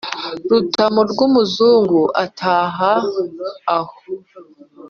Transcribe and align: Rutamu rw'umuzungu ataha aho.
Rutamu 0.49 1.01
rw'umuzungu 1.11 2.01
ataha 2.23 2.93
aho. 3.77 3.95